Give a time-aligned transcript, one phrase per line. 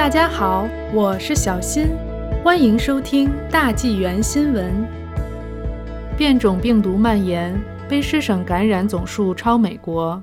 [0.00, 1.88] 大家好，我是小新，
[2.42, 4.88] 欢迎收听大纪元新闻。
[6.16, 7.54] 变种病毒蔓延，
[7.86, 10.22] 卑诗省感染总数超美国。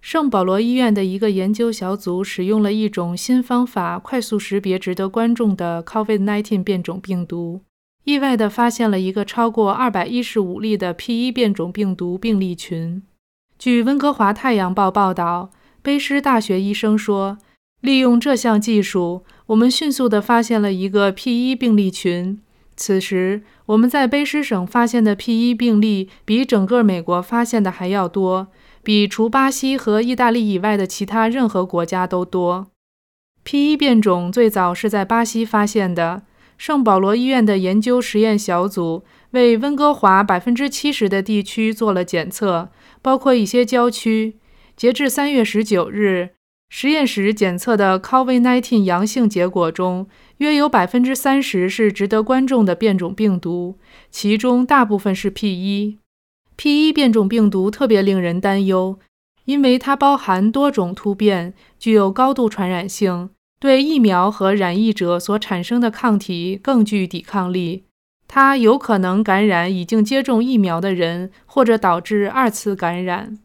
[0.00, 7.60] 圣保罗医院的一个研究小组使用了一种新方法，快速识别值得关注的 COVID-19 变种病毒，
[8.04, 13.02] 意外地发现了一个超过215例的 P1 变种病毒病例群。
[13.58, 15.50] 据温哥华太阳报报道，
[15.84, 17.36] 卑诗大学医生说。
[17.80, 22.40] 利用这项技术，我们迅速地发现了一个 P1 病例群。
[22.76, 28.48] 此时，我们在卑诗省发现的 P1 病例比整个美国发现的还要多，
[28.82, 32.68] 比除巴西和意大利以外的其他任何国家都多。
[33.44, 36.22] P1 变种最早是在巴西发现的。
[36.56, 42.68] 圣保罗医院的研究实验小组为温哥华百分之七十的地区做了检测，
[43.00, 44.36] 包括一些郊区。
[44.76, 46.30] 截至三月十九日。
[46.72, 53.76] 实验室检测的 COVID-19 阳性结果中，约有百分之三十是值得关注的变种病毒，
[54.08, 55.96] 其中大部分是 P1。
[56.56, 59.00] P1 变种病毒特别令人担忧，
[59.46, 67.86] 因为它包含多种突变，具有高度传染性，对疫苗和染疫者所产生的抗体更具抵抗力。
[68.28, 73.40] 它有可能感染已经接种疫苗的人，或者导致二次感染。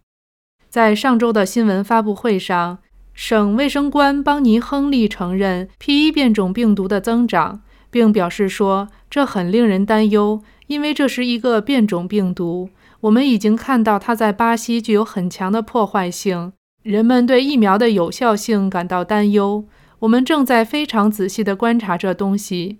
[0.69, 2.77] 在上周的新闻发布会上。
[3.15, 12.69] 省卫生官邦尼·亨利承认 P1 变种病毒的增长，并表示说：“这很令人担忧，因为这是一个变种病毒。
[12.99, 16.51] 我们已经看到它在巴西具有很强的破坏性。
[16.83, 19.65] 人们对疫苗的有效性感到担忧。
[19.99, 22.79] 我们正在非常仔细地观察这东西。”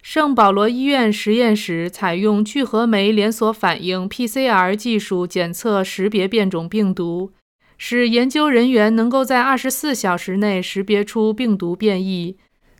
[0.00, 7.32] 圣保罗医院实验室采用聚合酶连锁反应 （PCR） 技术检测识别变种病毒。
[7.78, 12.36] 使研究人员能够在二十四小时内识别出病毒变异，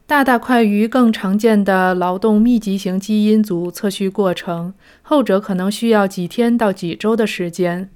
[0.06, 7.88] 大大快于更常见的劳动密集型基因组测序过程，后者可能需要几天到几周的时间。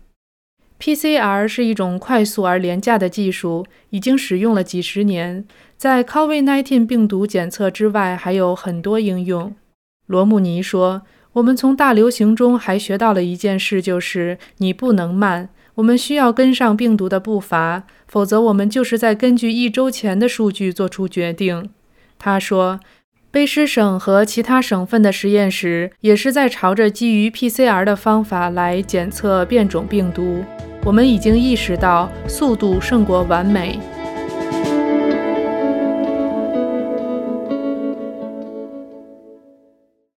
[0.78, 5.44] PCR 是一种快速而廉价的技术，已经使用了几十年，
[5.76, 9.54] 在 COVID-19 病毒检测之外还有很多应用。
[10.06, 11.02] 罗姆尼说
[11.34, 21.70] ：“我们从大流行中还学到了一件事，就是你不能慢。”我们需要跟上病毒的步伐，否则我们就是在根据一周前的数据做出决定。
[22.18, 22.78] 他说，
[23.32, 30.44] 卑诗省和其他省份的实验室也是在朝着基于 PCR 的方法来检测变种病毒。
[30.84, 33.80] 我们已经意识到速度胜过完美。